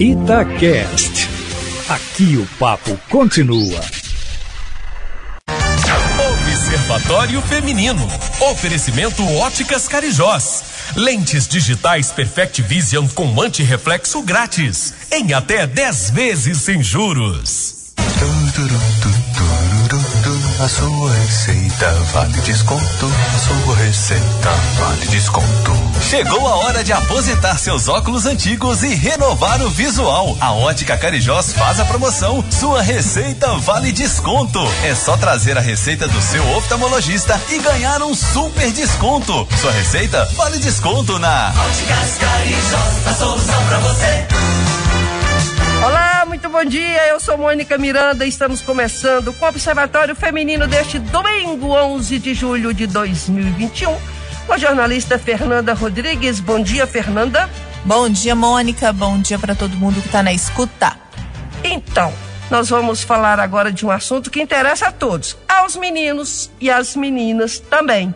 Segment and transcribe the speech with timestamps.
[0.00, 1.28] Itacast.
[1.88, 3.80] Aqui o papo continua.
[6.32, 8.08] Observatório Feminino.
[8.52, 10.62] Oferecimento Óticas Carijós.
[10.94, 14.94] Lentes digitais Perfect Vision com anti-reflexo grátis.
[15.10, 17.92] Em até 10 vezes sem juros.
[20.60, 23.06] A sua receita vale desconto.
[23.06, 25.72] A sua receita vale desconto.
[26.10, 30.36] Chegou a hora de aposentar seus óculos antigos e renovar o visual.
[30.40, 32.44] A Ótica Carijós faz a promoção.
[32.50, 34.58] Sua receita vale desconto.
[34.82, 39.46] É só trazer a receita do seu oftalmologista e ganhar um super desconto.
[39.60, 44.26] Sua receita vale desconto na Óticas Carijós, a solução pra você.
[45.86, 47.08] Olá, muito bom dia.
[47.08, 52.32] Eu sou Mônica Miranda e estamos começando com o Observatório Feminino deste domingo, 11 de
[52.32, 53.96] julho de 2021,
[54.46, 56.38] com a jornalista Fernanda Rodrigues.
[56.38, 57.50] Bom dia, Fernanda.
[57.84, 58.92] Bom dia, Mônica.
[58.92, 60.96] Bom dia para todo mundo que está na escuta.
[61.64, 62.12] Então,
[62.48, 66.94] nós vamos falar agora de um assunto que interessa a todos, aos meninos e às
[66.94, 68.14] meninas também.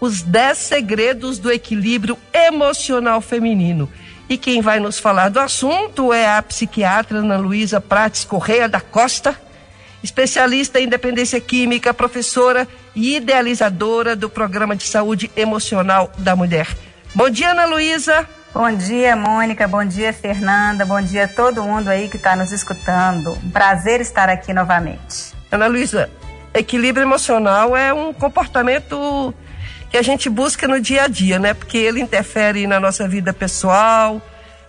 [0.00, 3.90] Os 10 segredos do equilíbrio emocional feminino.
[4.28, 8.80] E quem vai nos falar do assunto é a psiquiatra Ana Luísa Prates Correia da
[8.80, 9.34] Costa,
[10.02, 16.68] especialista em dependência química, professora e idealizadora do Programa de Saúde Emocional da Mulher.
[17.14, 18.28] Bom dia, Ana Luísa.
[18.52, 19.66] Bom dia, Mônica.
[19.66, 20.84] Bom dia, Fernanda.
[20.84, 23.32] Bom dia a todo mundo aí que está nos escutando.
[23.32, 25.32] Um prazer estar aqui novamente.
[25.50, 26.10] Ana Luísa,
[26.52, 29.34] equilíbrio emocional é um comportamento
[29.90, 31.54] que a gente busca no dia a dia, né?
[31.54, 34.20] Porque ele interfere na nossa vida pessoal,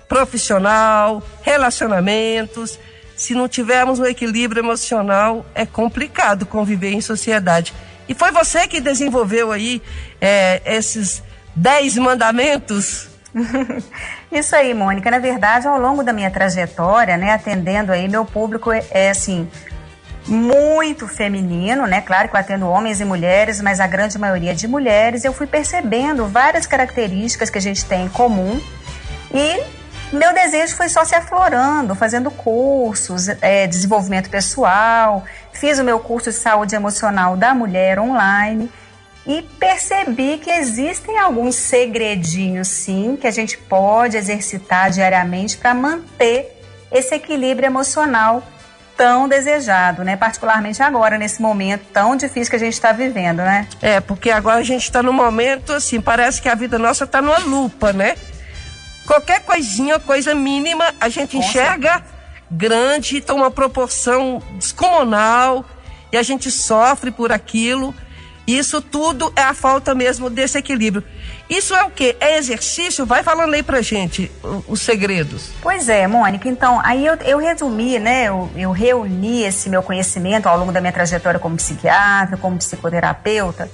[0.07, 2.79] profissional, relacionamentos.
[3.15, 7.73] Se não tivermos um equilíbrio emocional, é complicado conviver em sociedade.
[8.07, 9.81] E foi você que desenvolveu aí
[10.19, 11.21] é, esses
[11.55, 13.09] dez mandamentos?
[14.31, 15.11] Isso aí, Mônica.
[15.11, 19.47] Na verdade, ao longo da minha trajetória, né, atendendo aí, meu público é, é assim,
[20.29, 22.01] muito feminino, né?
[22.01, 25.25] Claro que eu atendo homens e mulheres, mas a grande maioria de mulheres.
[25.25, 28.61] Eu fui percebendo várias características que a gente tem em comum
[29.33, 29.61] e
[30.15, 36.29] meu desejo foi só se aflorando, fazendo cursos, é, desenvolvimento pessoal, fiz o meu curso
[36.29, 38.71] de saúde emocional da mulher online
[39.25, 46.59] e percebi que existem alguns segredinhos, sim, que a gente pode exercitar diariamente para manter
[46.91, 48.43] esse equilíbrio emocional
[48.99, 50.17] tão desejado, né?
[50.17, 53.65] Particularmente agora, nesse momento tão difícil que a gente está vivendo, né?
[53.81, 57.21] É, porque agora a gente está num momento, assim, parece que a vida nossa está
[57.21, 58.17] numa lupa, né?
[59.07, 62.13] Qualquer coisinha, coisa mínima, a gente Com enxerga certeza.
[62.51, 65.63] grande, toma uma proporção descomunal
[66.11, 67.95] e a gente sofre por aquilo.
[68.49, 71.03] Isso tudo é a falta mesmo desse equilíbrio.
[71.47, 72.17] Isso é o quê?
[72.19, 73.05] É exercício?
[73.05, 74.31] Vai falando aí pra gente
[74.67, 75.51] os segredos.
[75.61, 76.49] Pois é, Mônica.
[76.49, 78.23] Então, aí eu, eu resumi, né?
[78.23, 83.69] Eu, eu reuni esse meu conhecimento ao longo da minha trajetória como psiquiatra, como psicoterapeuta.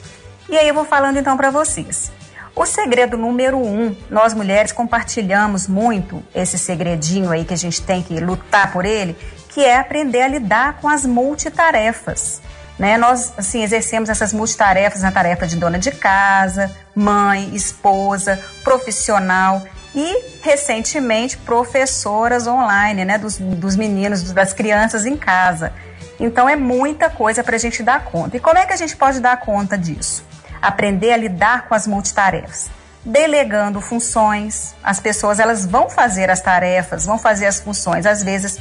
[0.49, 2.11] E aí eu vou falando então para vocês.
[2.53, 8.03] O segredo número um, nós mulheres compartilhamos muito esse segredinho aí que a gente tem
[8.03, 9.15] que lutar por ele,
[9.47, 12.41] que é aprender a lidar com as multitarefas.
[12.77, 12.97] Né?
[12.97, 19.63] Nós, assim, exercemos essas multitarefas na tarefa de dona de casa, mãe, esposa, profissional
[19.95, 23.17] e, recentemente, professoras online, né?
[23.17, 25.71] Dos, dos meninos, das crianças em casa.
[26.19, 28.35] Então, é muita coisa para a gente dar conta.
[28.35, 30.23] E como é que a gente pode dar conta disso?
[30.61, 32.69] Aprender a lidar com as multitarefas.
[33.05, 34.75] Delegando funções.
[34.83, 38.05] As pessoas, elas vão fazer as tarefas, vão fazer as funções.
[38.05, 38.59] Às vezes,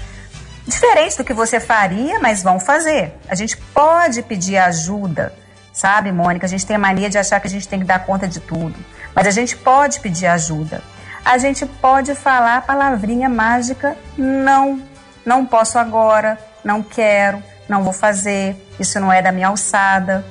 [0.66, 3.14] diferente do que você faria, mas vão fazer.
[3.28, 5.32] A gente pode pedir ajuda,
[5.72, 6.46] sabe, Mônica?
[6.46, 8.40] A gente tem a mania de achar que a gente tem que dar conta de
[8.40, 8.74] tudo,
[9.14, 10.82] mas a gente pode pedir ajuda.
[11.24, 14.82] A gente pode falar a palavrinha mágica não,
[15.24, 20.24] não posso agora, não quero, não vou fazer, isso não é da minha alçada.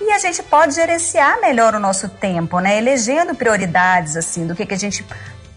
[0.00, 2.76] E a gente pode gerenciar melhor o nosso tempo, né?
[2.76, 5.04] Elegendo prioridades, assim, do que, que a gente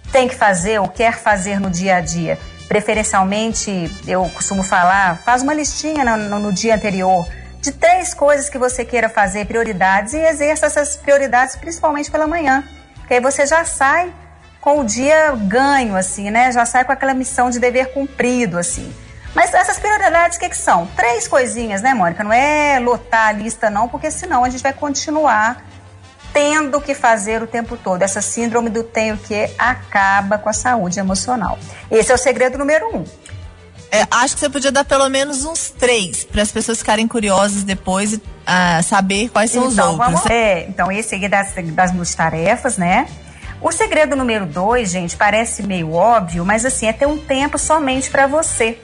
[0.09, 2.39] tem que fazer ou quer fazer no dia a dia.
[2.67, 7.25] Preferencialmente, eu costumo falar, faz uma listinha no, no, dia anterior
[7.61, 12.63] de três coisas que você queira fazer, prioridades, e exerça essas prioridades principalmente pela manhã.
[13.07, 14.13] Que aí você já sai
[14.59, 16.51] com o dia ganho, assim, né?
[16.51, 18.93] Já sai com aquela missão de dever cumprido, assim.
[19.33, 20.87] Mas essas prioridades, o que, que são?
[20.87, 22.23] Três coisinhas, né, Mônica?
[22.23, 25.63] Não é lotar a lista, não, porque senão a gente vai continuar
[26.37, 28.03] tendo que fazer o tempo todo.
[28.03, 31.57] Essa síndrome do tenho que acaba com a saúde emocional.
[31.89, 33.03] Esse é o segredo número um.
[33.91, 37.63] É, acho que você podia dar pelo menos uns três para as pessoas ficarem curiosas
[37.63, 40.07] depois e ah, saber quais são os então, outros.
[40.11, 43.07] Vamos, é, então, esse aí das, das multitarefas, né?
[43.59, 48.11] O segredo número dois, gente, parece meio óbvio, mas assim, é ter um tempo somente
[48.11, 48.77] para você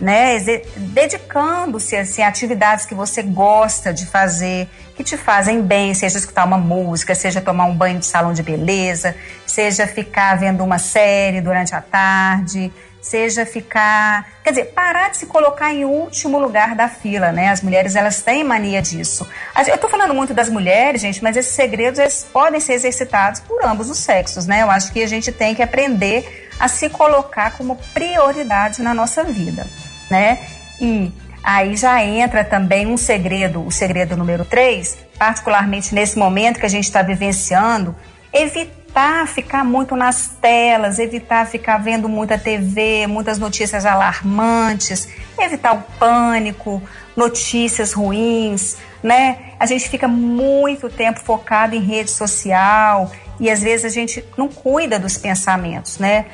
[0.00, 0.38] né?
[0.76, 6.44] Dedicando-se assim, a atividades que você gosta de fazer, que te fazem bem, seja escutar
[6.44, 9.14] uma música, seja tomar um banho de salão de beleza,
[9.46, 15.26] seja ficar vendo uma série durante a tarde, seja ficar, quer dizer, parar de se
[15.26, 17.48] colocar em último lugar da fila, né?
[17.48, 19.26] As mulheres elas têm mania disso.
[19.66, 23.64] Eu tô falando muito das mulheres, gente, mas esses segredos eles podem ser exercitados por
[23.64, 24.62] ambos os sexos, né?
[24.62, 29.24] Eu acho que a gente tem que aprender a se colocar como prioridade na nossa
[29.24, 29.66] vida
[30.10, 30.38] né?
[30.80, 31.12] E
[31.42, 36.70] aí já entra também um segredo, o segredo número 3, particularmente nesse momento que a
[36.70, 37.94] gente está vivenciando,
[38.32, 45.08] evitar ficar muito nas telas, evitar ficar vendo muita TV, muitas notícias alarmantes,
[45.38, 46.82] evitar o pânico,
[47.16, 49.38] notícias ruins, né?
[49.58, 54.48] A gente fica muito tempo focado em rede social e às vezes a gente não
[54.48, 56.26] cuida dos pensamentos, né?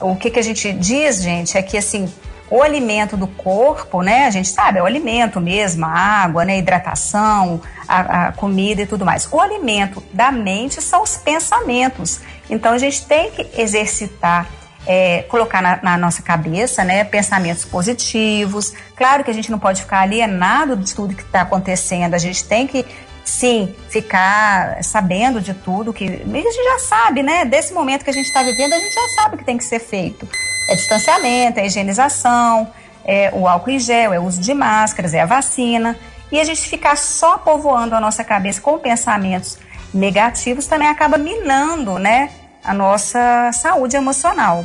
[0.00, 2.12] O que, que a gente diz, gente, é que assim,
[2.50, 4.26] o alimento do corpo, né?
[4.26, 6.54] A gente sabe, é o alimento mesmo, a água, né?
[6.54, 9.28] A hidratação, a, a comida e tudo mais.
[9.30, 12.20] O alimento da mente são os pensamentos.
[12.48, 14.46] Então a gente tem que exercitar
[14.86, 18.74] é, colocar na, na, nossa cabeça né, pensamentos positivos.
[18.94, 22.44] Claro que a gente não pode ficar alienado de tudo que está acontecendo, a gente
[22.44, 22.84] tem que
[23.24, 27.46] sim ficar sabendo de tudo que a gente já sabe, né?
[27.46, 29.64] Desse momento que a gente está vivendo, a gente já sabe o que tem que
[29.64, 30.28] ser feito.
[30.68, 32.70] É distanciamento, é higienização,
[33.04, 35.96] é o álcool em gel, é o uso de máscaras, é a vacina.
[36.32, 39.58] E a gente ficar só povoando a nossa cabeça com pensamentos
[39.92, 42.30] negativos também acaba minando, né,
[42.64, 44.64] a nossa saúde emocional.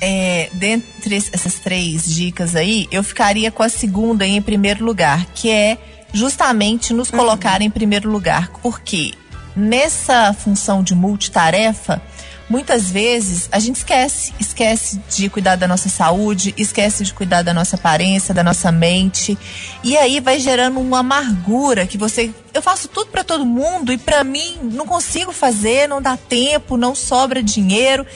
[0.00, 5.50] É, dentre essas três dicas aí, eu ficaria com a segunda em primeiro lugar, que
[5.50, 5.78] é
[6.12, 7.18] justamente nos uhum.
[7.18, 9.14] colocar em primeiro lugar, porque
[9.54, 12.02] nessa função de multitarefa,
[12.48, 17.52] muitas vezes a gente esquece, esquece de cuidar da nossa saúde, esquece de cuidar da
[17.52, 19.36] nossa aparência, da nossa mente,
[19.82, 23.98] e aí vai gerando uma amargura que você, eu faço tudo para todo mundo e
[23.98, 28.06] para mim não consigo fazer, não dá tempo, não sobra dinheiro.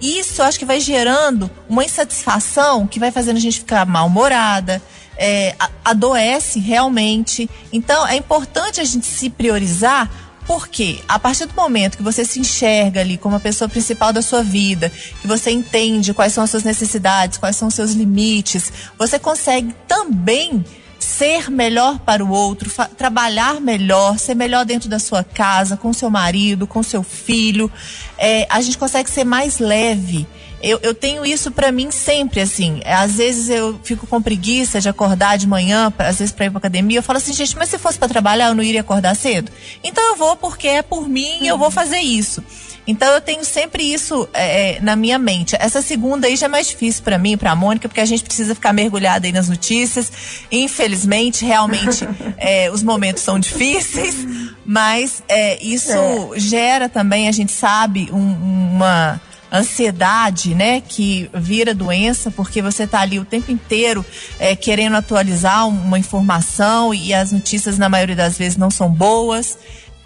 [0.00, 4.80] Isso eu acho que vai gerando uma insatisfação que vai fazendo a gente ficar mal-humorada,
[5.16, 5.54] é,
[5.84, 7.50] adoece realmente.
[7.70, 10.10] Então é importante a gente se priorizar
[10.50, 14.20] porque a partir do momento que você se enxerga ali como a pessoa principal da
[14.20, 18.72] sua vida, que você entende quais são as suas necessidades, quais são os seus limites,
[18.98, 20.64] você consegue também
[20.98, 22.68] ser melhor para o outro,
[22.98, 27.70] trabalhar melhor, ser melhor dentro da sua casa, com seu marido, com seu filho.
[28.18, 30.26] É, a gente consegue ser mais leve
[30.62, 32.80] eu, eu tenho isso para mim sempre, assim.
[32.84, 36.58] Às vezes eu fico com preguiça de acordar de manhã, às vezes para ir pra
[36.58, 36.98] academia.
[36.98, 39.50] Eu falo assim, gente, mas se fosse para trabalhar, eu não iria acordar cedo?
[39.82, 42.42] Então eu vou porque é por mim e eu vou fazer isso.
[42.86, 45.56] Então eu tenho sempre isso é, é na minha mente.
[45.58, 48.24] Essa segunda aí já é mais difícil para mim, para a Mônica, porque a gente
[48.24, 50.10] precisa ficar mergulhada aí nas notícias.
[50.50, 54.26] Infelizmente, realmente, é, os momentos são difíceis,
[54.64, 55.92] mas é, isso
[56.34, 56.40] é.
[56.40, 59.20] gera também, a gente sabe, um, uma
[59.52, 64.04] ansiedade, né, que vira doença, porque você está ali o tempo inteiro
[64.38, 69.58] é, querendo atualizar uma informação e as notícias, na maioria das vezes, não são boas.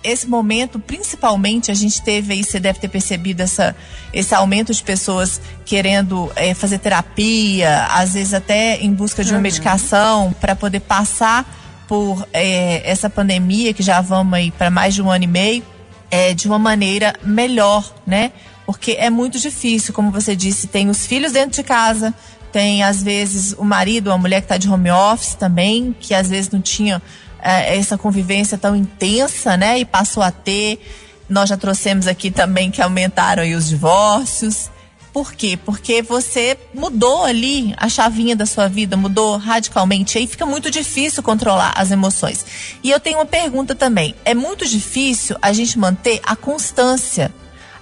[0.02, 3.74] Esse momento, principalmente, a gente teve aí, você deve ter percebido essa,
[4.12, 9.36] esse aumento de pessoas querendo é, fazer terapia, às vezes até em busca de uma
[9.36, 9.42] uhum.
[9.42, 15.02] medicação para poder passar por é, essa pandemia, que já vamos aí para mais de
[15.02, 15.62] um ano e meio,
[16.10, 18.32] é, de uma maneira melhor, né?
[18.66, 22.14] Porque é muito difícil, como você disse, tem os filhos dentro de casa,
[22.52, 26.28] tem às vezes o marido, a mulher que está de home office também, que às
[26.30, 27.02] vezes não tinha
[27.42, 29.78] é, essa convivência tão intensa, né?
[29.78, 30.80] E passou a ter.
[31.28, 34.70] Nós já trouxemos aqui também que aumentaram os divórcios.
[35.12, 35.56] Por quê?
[35.56, 40.18] Porque você mudou ali a chavinha da sua vida, mudou radicalmente.
[40.18, 42.44] Aí fica muito difícil controlar as emoções.
[42.82, 44.14] E eu tenho uma pergunta também.
[44.24, 47.32] É muito difícil a gente manter a constância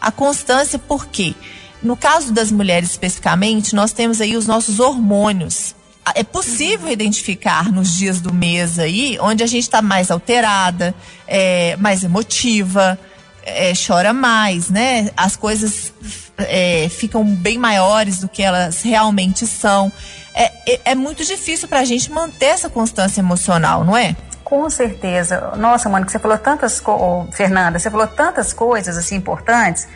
[0.02, 1.34] a constância, por quê?
[1.82, 5.74] No caso das mulheres especificamente, nós temos aí os nossos hormônios.
[6.14, 10.92] É possível identificar nos dias do mês aí, onde a gente está mais alterada,
[11.26, 12.98] é, mais emotiva,
[13.44, 15.10] é, chora mais, né?
[15.16, 15.92] As coisas
[16.38, 19.92] é, ficam bem maiores do que elas realmente são.
[20.34, 24.16] É, é, é muito difícil para a gente manter essa constância emocional, não é?
[24.52, 25.54] Com certeza.
[25.56, 29.88] Nossa, mano, que você falou tantas coisas, Fernanda, você falou tantas coisas assim importantes.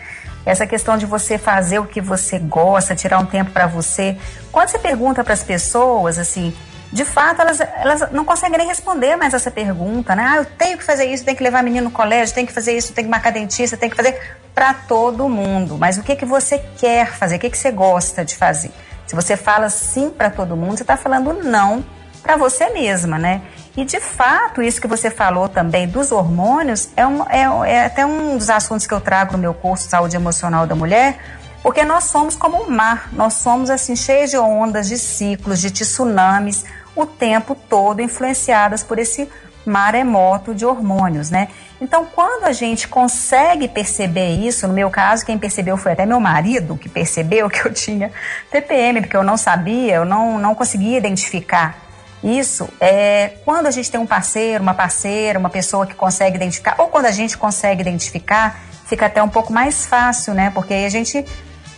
[0.47, 4.17] Essa questão de você fazer o que você gosta, tirar um tempo para você.
[4.51, 6.57] Quando você pergunta para as pessoas assim,
[6.91, 10.27] de fato, elas, elas não conseguem nem responder mais essa pergunta, né?
[10.27, 12.79] Ah, eu tenho que fazer isso, tenho que levar menino no colégio, tenho que fazer
[12.79, 14.19] isso, tenho que marcar dentista, tenho que fazer
[14.55, 15.77] para todo mundo.
[15.77, 17.37] Mas o que, que você quer fazer?
[17.37, 18.71] O que, que você gosta de fazer?
[19.07, 21.85] Se você fala sim para todo mundo, você está falando não
[22.23, 23.43] para você mesma, né?
[23.77, 28.07] E de fato, isso que você falou também dos hormônios é, um, é, é até
[28.07, 31.19] um dos assuntos que eu trago no meu curso Saúde Emocional da Mulher,
[31.63, 35.71] porque nós somos como um mar, nós somos assim cheios de ondas, de ciclos, de
[35.71, 36.65] tsunamis,
[36.95, 39.29] o tempo todo influenciadas por esse
[39.67, 41.49] maremoto de hormônios, né?
[41.81, 46.21] Então, quando a gente consegue perceber isso, no meu caso, quem percebeu foi até meu
[46.21, 48.11] marido que percebeu que eu tinha
[48.51, 51.86] TPM, porque eu não sabia, eu não, não conseguia identificar
[52.27, 52.69] isso.
[52.81, 56.89] É quando a gente tem um parceiro, uma parceira, uma pessoa que consegue identificar, ou
[56.89, 60.51] quando a gente consegue identificar, fica até um pouco mais fácil, né?
[60.51, 61.25] Porque aí a gente,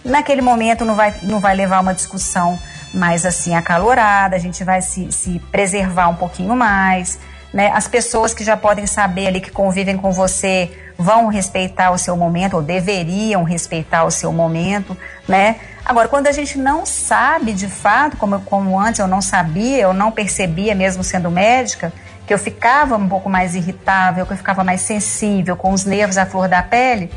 [0.04, 2.58] naquele momento, não vai, não vai levar uma discussão
[2.94, 7.18] mais assim acalorada, a gente vai se, se preservar um pouquinho mais
[7.52, 7.70] né?
[7.74, 12.16] As pessoas que já podem saber ali que convivem com você vão respeitar o seu
[12.16, 15.56] momento ou deveriam respeitar o seu momento, né?
[15.84, 19.94] Agora, quando a gente não sabe de fato, como, como antes eu não sabia, eu
[19.94, 21.92] não percebia mesmo sendo médica,
[22.26, 26.18] que eu ficava um pouco mais irritável, que eu ficava mais sensível, com os nervos
[26.18, 27.10] à flor da pele,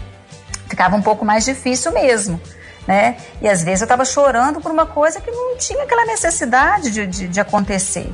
[0.70, 2.40] ficava um pouco mais difícil mesmo.
[2.88, 3.18] Né?
[3.42, 7.06] E às vezes eu estava chorando por uma coisa que não tinha aquela necessidade de,
[7.06, 8.10] de, de acontecer.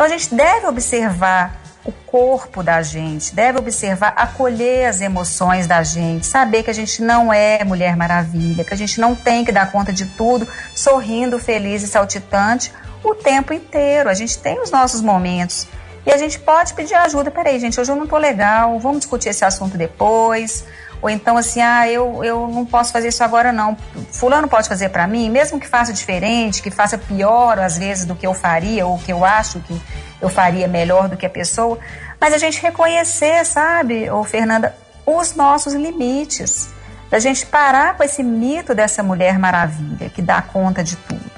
[0.00, 5.82] Então a gente deve observar o corpo da gente, deve observar, acolher as emoções da
[5.82, 9.52] gente, saber que a gente não é Mulher Maravilha, que a gente não tem que
[9.52, 12.72] dar conta de tudo, sorrindo, feliz e saltitante
[13.04, 14.08] o tempo inteiro.
[14.08, 15.68] A gente tem os nossos momentos
[16.06, 17.30] e a gente pode pedir ajuda.
[17.30, 20.64] Peraí, gente, hoje eu não tô legal, vamos discutir esse assunto depois.
[21.02, 23.76] Ou então assim, ah, eu, eu não posso fazer isso agora não.
[24.10, 28.14] Fulano pode fazer para mim, mesmo que faça diferente, que faça pior às vezes do
[28.14, 29.80] que eu faria ou que eu acho que
[30.20, 31.78] eu faria melhor do que a pessoa.
[32.20, 34.74] Mas a gente reconhecer, sabe, ô Fernanda,
[35.06, 36.68] os nossos limites.
[37.10, 41.29] Da gente parar com esse mito dessa mulher maravilha que dá conta de tudo.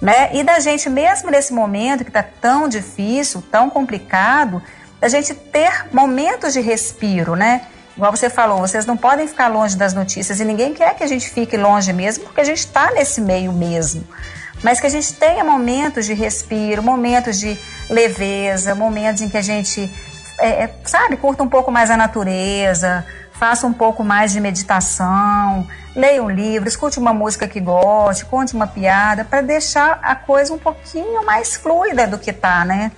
[0.00, 0.30] Né?
[0.34, 4.62] E da gente, mesmo nesse momento que está tão difícil, tão complicado,
[5.00, 7.62] da gente ter momentos de respiro, né?
[7.98, 11.06] igual você falou, vocês não podem ficar longe das notícias e ninguém quer que a
[11.06, 14.04] gente fique longe mesmo, porque a gente está nesse meio mesmo.
[14.62, 17.58] Mas que a gente tenha momentos de respiro, momentos de
[17.90, 19.92] leveza, momentos em que a gente,
[20.38, 23.04] é, é, sabe, curta um pouco mais a natureza,
[23.38, 28.54] faça um pouco mais de meditação, leia um livro, escute uma música que goste, conte
[28.54, 32.90] uma piada, para deixar a coisa um pouquinho mais fluida do que tá, né?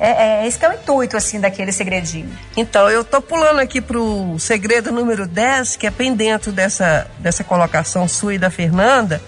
[0.00, 2.30] É, é, esse que é o intuito, assim, daquele segredinho.
[2.56, 7.42] Então, eu tô pulando aqui pro segredo número 10, que é bem dentro dessa, dessa
[7.42, 9.20] colocação sua e da Fernanda,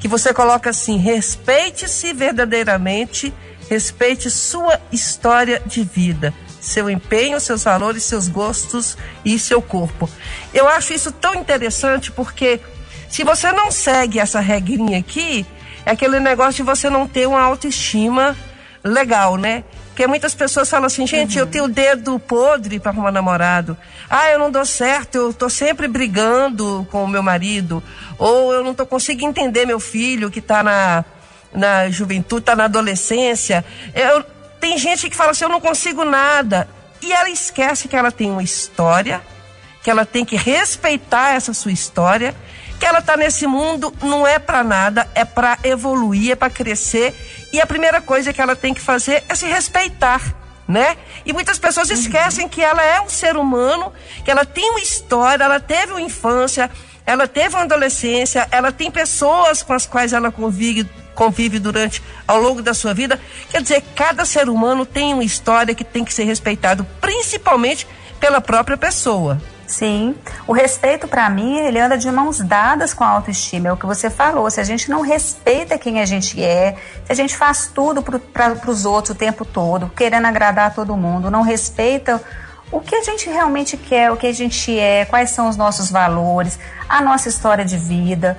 [0.00, 3.32] que você coloca assim: respeite-se verdadeiramente,
[3.70, 6.34] respeite sua história de vida,
[6.68, 10.08] seu empenho, seus valores, seus gostos e seu corpo.
[10.52, 12.60] Eu acho isso tão interessante porque
[13.08, 15.46] se você não segue essa regrinha aqui,
[15.84, 18.36] é aquele negócio de você não ter uma autoestima
[18.84, 19.64] legal, né?
[19.88, 21.40] Porque muitas pessoas falam assim, gente, uhum.
[21.40, 23.76] eu tenho o dedo podre para arrumar namorado.
[24.08, 27.82] Ah, eu não dou certo, eu tô sempre brigando com o meu marido.
[28.16, 31.04] Ou eu não tô conseguindo entender meu filho que tá na,
[31.52, 33.64] na juventude, tá na adolescência.
[33.92, 34.24] Eu,
[34.60, 36.68] tem gente que fala assim, eu não consigo nada.
[37.00, 39.22] E ela esquece que ela tem uma história,
[39.82, 42.34] que ela tem que respeitar essa sua história
[42.78, 47.14] que ela está nesse mundo não é para nada, é para evoluir, é para crescer.
[47.52, 50.22] E a primeira coisa que ela tem que fazer é se respeitar,
[50.66, 50.96] né?
[51.26, 52.48] E muitas pessoas esquecem uhum.
[52.48, 53.92] que ela é um ser humano,
[54.24, 56.70] que ela tem uma história, ela teve uma infância,
[57.04, 62.40] ela teve uma adolescência, ela tem pessoas com as quais ela convive, convive durante ao
[62.40, 63.20] longo da sua vida.
[63.50, 67.88] Quer dizer, cada ser humano tem uma história que tem que ser respeitado, principalmente
[68.20, 69.42] pela própria pessoa.
[69.66, 70.14] Sim,
[70.46, 73.84] o respeito para mim, ele anda de mãos dadas com a autoestima, é o que
[73.84, 74.48] você falou.
[74.48, 78.70] Se a gente não respeita quem a gente é, se a gente faz tudo para
[78.70, 82.22] os outros o tempo todo, querendo agradar todo mundo, não respeita
[82.70, 85.90] o que a gente realmente quer, o que a gente é, quais são os nossos
[85.90, 86.58] valores,
[86.88, 88.38] a nossa história de vida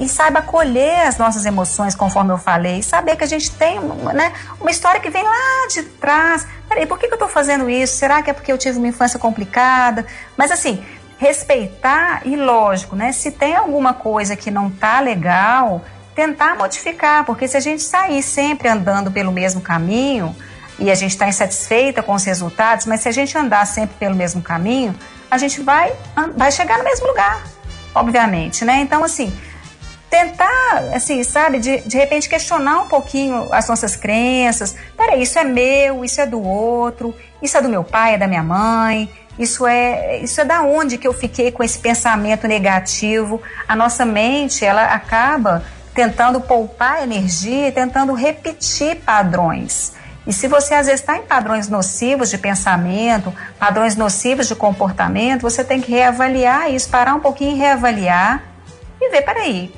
[0.00, 4.32] e saiba acolher as nossas emoções, conforme eu falei, saber que a gente tem né,
[4.60, 6.46] uma história que vem lá de trás.
[6.68, 7.96] Peraí, por que, que eu estou fazendo isso?
[7.96, 10.06] Será que é porque eu tive uma infância complicada?
[10.36, 10.84] Mas assim,
[11.18, 13.12] respeitar e lógico, né?
[13.12, 15.84] Se tem alguma coisa que não tá legal,
[16.14, 20.34] tentar modificar, porque se a gente sair sempre andando pelo mesmo caminho
[20.78, 24.14] e a gente está insatisfeita com os resultados, mas se a gente andar sempre pelo
[24.14, 24.94] mesmo caminho,
[25.30, 25.92] a gente vai,
[26.36, 27.42] vai chegar no mesmo lugar,
[27.94, 28.80] obviamente, né?
[28.80, 29.32] Então, assim,
[30.10, 34.74] tentar, assim, sabe, de, de repente questionar um pouquinho as nossas crenças.
[34.96, 38.26] Peraí, isso é meu, isso é do outro, isso é do meu pai, é da
[38.26, 43.40] minha mãe, isso é, isso é da onde que eu fiquei com esse pensamento negativo.
[43.66, 45.62] A nossa mente, ela acaba
[45.94, 49.92] tentando poupar energia, tentando repetir padrões.
[50.26, 55.42] E se você às vezes está em padrões nocivos de pensamento, padrões nocivos de comportamento,
[55.42, 58.42] você tem que reavaliar isso, parar um pouquinho e reavaliar
[59.00, 59.72] e ver, peraí,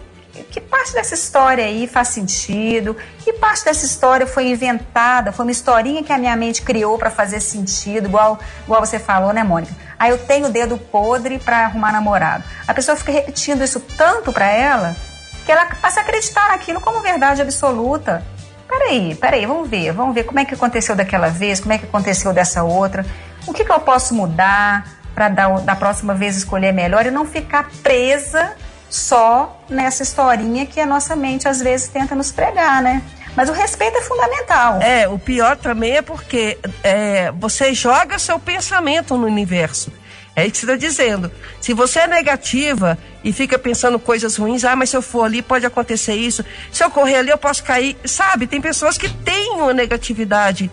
[0.51, 2.97] que parte dessa história aí faz sentido?
[3.19, 5.33] Que parte dessa história foi inventada?
[5.33, 9.33] Foi uma historinha que a minha mente criou para fazer sentido, igual, igual você falou,
[9.33, 9.73] né, Mônica?
[9.99, 12.45] Aí eu tenho o dedo podre para arrumar namorado.
[12.67, 14.97] A pessoa fica repetindo isso tanto para ela
[15.45, 18.25] que ela passa a acreditar naquilo como verdade absoluta.
[18.69, 21.87] Peraí, peraí, vamos ver, vamos ver como é que aconteceu daquela vez, como é que
[21.87, 23.05] aconteceu dessa outra,
[23.47, 27.69] o que, que eu posso mudar para da próxima vez escolher melhor e não ficar
[27.83, 28.55] presa
[28.91, 33.03] só nessa historinha que a nossa mente às vezes tenta nos pregar, né?
[33.37, 34.83] Mas o respeito é fundamental.
[34.83, 39.93] É, o pior também é porque é, você joga seu pensamento no universo.
[40.35, 41.31] É isso que você está dizendo.
[41.61, 45.43] Se você é negativa e fica pensando coisas ruins, ah, mas se eu for ali
[45.43, 47.97] pode acontecer isso, se eu correr ali eu posso cair.
[48.05, 50.71] Sabe, tem pessoas que têm uma negatividade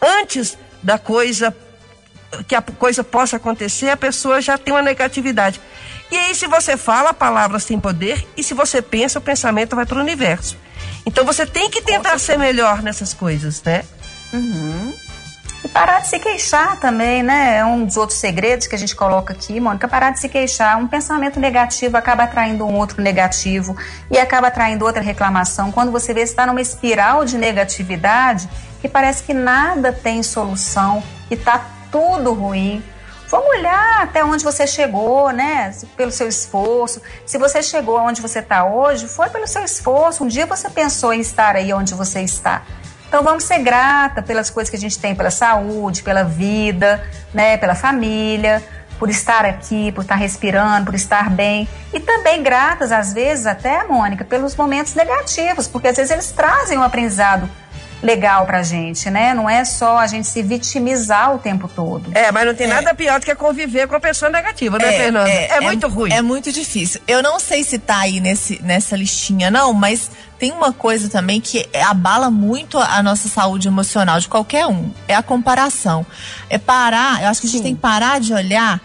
[0.00, 1.54] antes da coisa,
[2.48, 5.60] que a coisa possa acontecer, a pessoa já tem uma negatividade.
[6.10, 9.86] E aí, se você fala, palavras têm poder, e se você pensa, o pensamento vai
[9.86, 10.56] para o universo.
[11.06, 13.84] Então você tem que tentar ser melhor nessas coisas, né?
[14.32, 14.94] Uhum.
[15.62, 17.58] E parar de se queixar também, né?
[17.58, 20.78] É um dos outros segredos que a gente coloca aqui, Mônica, parar de se queixar.
[20.78, 23.76] Um pensamento negativo acaba atraindo um outro negativo
[24.10, 25.70] e acaba atraindo outra reclamação.
[25.70, 28.48] Quando você vê, está numa espiral de negatividade
[28.80, 32.82] que parece que nada tem solução, e está tudo ruim.
[33.30, 35.72] Vamos olhar até onde você chegou, né?
[35.96, 37.00] Pelo seu esforço.
[37.24, 40.24] Se você chegou aonde você está hoje, foi pelo seu esforço.
[40.24, 42.62] Um dia você pensou em estar aí onde você está.
[43.06, 47.56] Então vamos ser grata pelas coisas que a gente tem, pela saúde, pela vida, né?
[47.56, 48.60] Pela família,
[48.98, 51.68] por estar aqui, por estar respirando, por estar bem.
[51.92, 56.76] E também gratas, às vezes, até, Mônica, pelos momentos negativos, porque às vezes eles trazem
[56.78, 57.48] um aprendizado
[58.02, 59.34] legal pra gente, né?
[59.34, 62.10] Não é só a gente se vitimizar o tempo todo.
[62.14, 62.70] É, mas não tem é.
[62.70, 65.30] nada pior do que conviver com a pessoa negativa, né, é, Fernanda?
[65.30, 66.12] É, é, é muito ruim.
[66.12, 67.00] É muito difícil.
[67.06, 71.40] Eu não sei se tá aí nesse, nessa listinha, não, mas tem uma coisa também
[71.40, 74.90] que abala muito a nossa saúde emocional de qualquer um.
[75.06, 76.04] É a comparação.
[76.48, 77.64] É parar, eu acho que a gente Sim.
[77.64, 78.80] tem que parar de olhar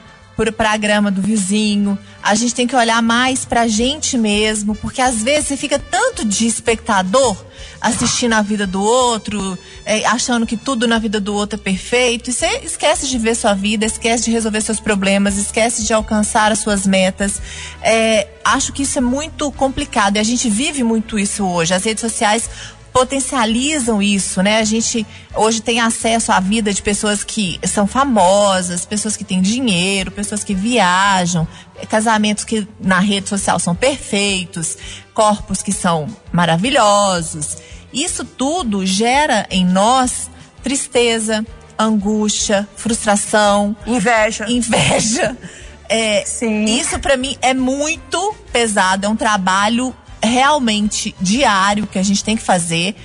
[0.57, 1.97] para a grama do vizinho.
[2.21, 5.79] A gente tem que olhar mais para a gente mesmo, porque às vezes você fica
[5.79, 7.37] tanto de espectador
[7.85, 12.31] assistindo a vida do outro, é, achando que tudo na vida do outro é perfeito,
[12.31, 16.51] e você esquece de ver sua vida, esquece de resolver seus problemas, esquece de alcançar
[16.51, 17.39] as suas metas.
[17.83, 21.75] É, acho que isso é muito complicado e a gente vive muito isso hoje.
[21.75, 22.49] As redes sociais
[22.91, 24.57] potencializam isso, né?
[24.57, 29.41] A gente hoje tem acesso à vida de pessoas que são famosas, pessoas que têm
[29.41, 31.47] dinheiro, pessoas que viajam,
[31.87, 34.75] casamentos que na rede social são perfeitos,
[35.13, 37.57] corpos que são maravilhosos.
[37.95, 40.29] Isso tudo gera em nós
[40.61, 41.45] tristeza,
[41.79, 44.45] angústia, frustração, inveja.
[44.49, 45.35] Inveja.
[45.87, 46.65] É, Sim.
[46.65, 52.35] Isso para mim é muito pesado, é um trabalho realmente diário que a gente tem
[52.35, 52.95] que fazer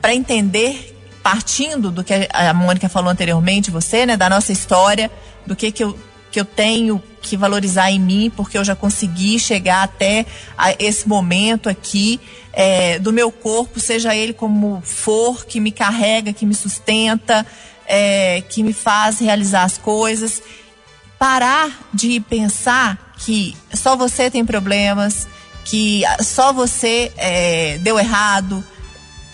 [0.00, 5.10] para entender, partindo do que a Mônica falou anteriormente, você, né, da nossa história,
[5.44, 5.98] do que, que, eu,
[6.38, 10.24] que eu tenho que valorizar em mim, porque eu já consegui chegar até
[10.78, 12.20] esse momento aqui,
[12.52, 17.44] é, do meu corpo, seja ele como for, que me carrega, que me sustenta,
[17.86, 20.40] é, que me faz realizar as coisas.
[21.18, 25.26] Parar de pensar que só você tem problemas,
[25.64, 28.64] que só você é, deu errado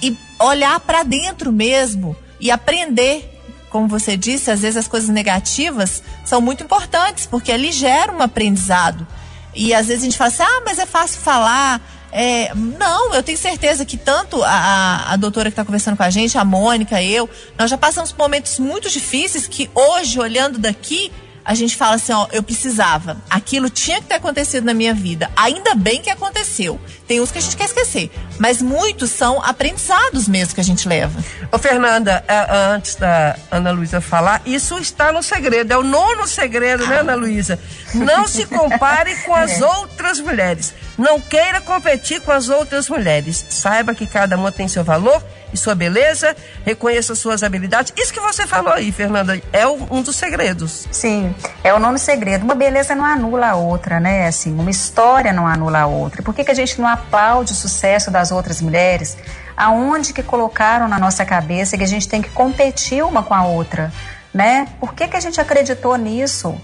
[0.00, 3.33] e olhar para dentro mesmo e aprender.
[3.74, 8.22] Como você disse, às vezes as coisas negativas são muito importantes, porque ali gera um
[8.22, 9.04] aprendizado.
[9.52, 11.80] E às vezes a gente fala assim, ah, mas é fácil falar.
[12.12, 16.10] É, não, eu tenho certeza que tanto a, a doutora que está conversando com a
[16.10, 21.10] gente, a Mônica, eu, nós já passamos por momentos muito difíceis que hoje, olhando daqui,
[21.44, 23.16] a gente fala assim, ó, eu precisava.
[23.28, 25.32] Aquilo tinha que ter acontecido na minha vida.
[25.34, 26.80] Ainda bem que aconteceu.
[27.06, 30.88] Tem uns que a gente quer esquecer, mas muitos são aprendizados mesmo que a gente
[30.88, 31.22] leva.
[31.52, 35.82] Ô Fernanda, é, é, antes da Ana Luísa falar, isso está no segredo, é o
[35.82, 37.58] nono segredo, né, Ana Luísa?
[37.92, 39.66] Não se compare com as é.
[39.66, 40.72] outras mulheres.
[40.96, 43.44] Não queira competir com as outras mulheres.
[43.50, 45.22] Saiba que cada uma tem seu valor
[45.54, 47.92] e sua beleza, reconheça suas habilidades.
[47.96, 50.86] Isso que você falou aí, Fernanda, é um dos segredos.
[50.90, 52.44] Sim, é o nono segredo.
[52.44, 54.26] Uma beleza não anula a outra, né?
[54.26, 56.22] Assim, uma história não anula a outra.
[56.22, 59.16] Por que, que a gente não aplaude o sucesso das outras mulheres,
[59.56, 63.44] aonde que colocaram na nossa cabeça que a gente tem que competir uma com a
[63.46, 63.92] outra,
[64.32, 64.66] né?
[64.80, 66.58] Por que, que a gente acreditou nisso?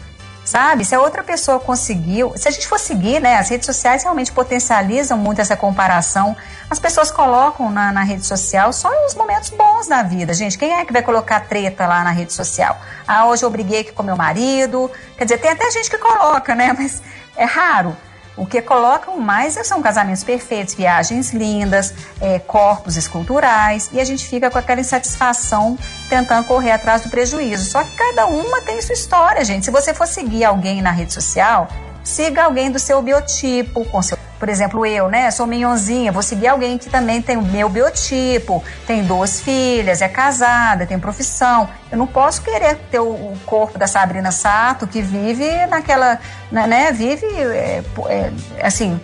[0.44, 0.84] Sabe?
[0.84, 3.36] Se a outra pessoa conseguiu, se a gente for seguir, né?
[3.36, 6.36] As redes sociais realmente potencializam muito essa comparação.
[6.68, 10.58] As pessoas colocam na, na rede social só os momentos bons da vida, gente.
[10.58, 12.76] Quem é que vai colocar treta lá na rede social?
[13.06, 14.90] Ah, hoje eu briguei aqui com meu marido.
[15.16, 16.74] Quer dizer, tem até gente que coloca, né?
[16.76, 17.00] Mas
[17.36, 17.96] é raro.
[18.40, 24.26] O que colocam mais são casamentos perfeitos, viagens lindas, é, corpos esculturais, e a gente
[24.26, 27.70] fica com aquela insatisfação tentando correr atrás do prejuízo.
[27.70, 29.66] Só que cada uma tem sua história, gente.
[29.66, 31.68] Se você for seguir alguém na rede social,
[32.02, 36.48] siga alguém do seu biotipo, com seu por exemplo, eu, né, sou minhonzinha, vou seguir
[36.48, 41.68] alguém que também tem o meu biotipo, tem duas filhas, é casada, tem profissão.
[41.92, 46.18] Eu não posso querer ter o, corpo da Sabrina Sato, que vive naquela,
[46.50, 48.98] né, né vive, é, é, assim,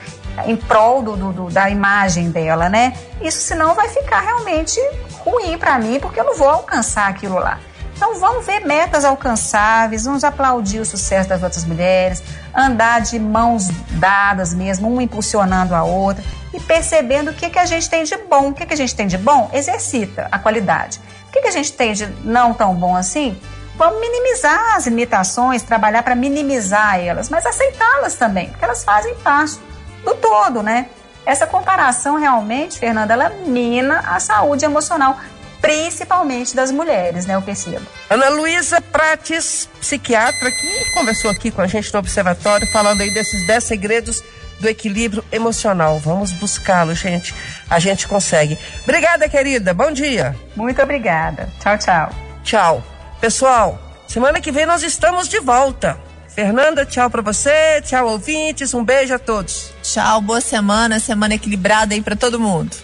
[0.47, 2.95] em prol do, do, da imagem dela, né?
[3.21, 4.81] Isso senão vai ficar realmente
[5.19, 7.59] ruim para mim, porque eu não vou alcançar aquilo lá.
[7.97, 12.23] Então vamos ver metas alcançáveis, vamos aplaudir o sucesso das outras mulheres,
[12.55, 17.65] andar de mãos dadas mesmo, uma impulsionando a outra e percebendo o que, que a
[17.65, 18.51] gente tem de bom.
[18.51, 19.51] O que, que a gente tem de bom?
[19.51, 21.01] Exercita a qualidade.
[21.29, 23.41] O que, que a gente tem de não tão bom assim?
[23.77, 29.59] Vamos minimizar as limitações, trabalhar para minimizar elas, mas aceitá-las também, porque elas fazem parte
[30.05, 30.87] do todo, né?
[31.27, 35.19] Essa comparação realmente, Fernanda, ela mina a saúde emocional
[35.67, 37.35] principalmente das mulheres, né?
[37.35, 37.85] Eu percebo.
[38.09, 43.47] Ana Luísa Prates, psiquiatra, que conversou aqui com a gente no Observatório, falando aí desses
[43.47, 44.23] 10 segredos
[44.61, 45.99] do equilíbrio emocional.
[45.99, 47.35] Vamos buscá-lo, gente.
[47.69, 48.59] A gente consegue.
[48.85, 49.75] Obrigada, querida.
[49.75, 50.37] Bom dia.
[50.55, 51.49] Muito obrigada.
[51.61, 52.11] Tchau, tchau.
[52.43, 52.85] Tchau.
[53.21, 55.99] Pessoal, semana que vem nós estamos de volta.
[56.29, 59.73] Fernanda, tchau para você, tchau ouvintes, um beijo a todos.
[59.83, 62.77] Tchau, boa semana, semana equilibrada aí para todo mundo.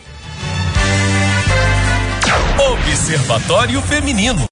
[2.71, 4.47] Observatório Feminino.